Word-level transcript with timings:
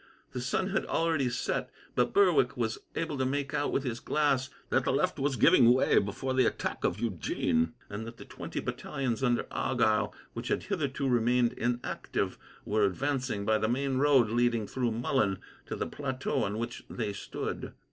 The 0.31 0.41
sun 0.41 0.69
had 0.71 0.83
already 0.87 1.29
set, 1.29 1.69
but 1.93 2.11
Berwick 2.11 2.57
was 2.57 2.79
able 2.95 3.19
to 3.19 3.23
make 3.25 3.53
out, 3.53 3.71
with 3.71 3.83
his 3.83 3.99
glass, 3.99 4.49
that 4.71 4.83
the 4.83 4.91
left 4.91 5.19
was 5.19 5.35
giving 5.35 5.71
way 5.73 5.99
before 5.99 6.33
the 6.33 6.47
attack 6.47 6.83
of 6.83 6.99
Eugene, 6.99 7.75
and 7.87 8.07
that 8.07 8.17
the 8.17 8.25
twenty 8.25 8.59
battalions 8.59 9.21
under 9.23 9.45
Argyle, 9.51 10.11
which 10.33 10.47
had 10.47 10.63
hitherto 10.63 11.07
remained 11.07 11.53
inactive, 11.53 12.39
were 12.65 12.83
advancing 12.85 13.45
by 13.45 13.59
the 13.59 13.69
main 13.69 13.97
road 13.97 14.31
leading, 14.31 14.65
through 14.65 14.89
Mullen, 14.91 15.37
to 15.67 15.75
the 15.75 15.85
plateau 15.85 16.45
on 16.45 16.57
which 16.57 16.83
they 16.89 17.13
stood. 17.13 17.73